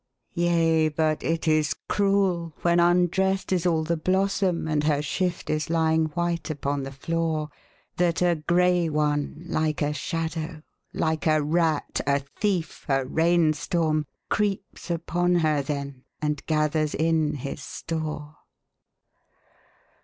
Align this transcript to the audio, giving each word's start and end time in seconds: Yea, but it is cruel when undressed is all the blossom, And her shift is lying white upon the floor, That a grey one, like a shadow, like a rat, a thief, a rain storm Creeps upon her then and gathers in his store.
Yea, 0.33 0.89
but 0.89 1.21
it 1.21 1.47
is 1.47 1.75
cruel 1.87 2.55
when 2.63 2.79
undressed 2.79 3.51
is 3.53 3.67
all 3.67 3.83
the 3.83 3.95
blossom, 3.95 4.67
And 4.67 4.83
her 4.85 4.99
shift 4.99 5.47
is 5.47 5.69
lying 5.69 6.05
white 6.17 6.49
upon 6.49 6.81
the 6.81 6.91
floor, 6.91 7.49
That 7.97 8.19
a 8.23 8.33
grey 8.33 8.89
one, 8.89 9.43
like 9.47 9.83
a 9.83 9.93
shadow, 9.93 10.63
like 10.91 11.27
a 11.27 11.39
rat, 11.43 12.01
a 12.07 12.17
thief, 12.17 12.83
a 12.89 13.05
rain 13.05 13.53
storm 13.53 14.07
Creeps 14.27 14.89
upon 14.89 15.35
her 15.35 15.61
then 15.61 16.03
and 16.19 16.43
gathers 16.47 16.95
in 16.95 17.35
his 17.35 17.61
store. 17.61 18.37